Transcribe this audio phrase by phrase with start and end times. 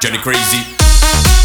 [0.00, 1.35] Johnny Crazy.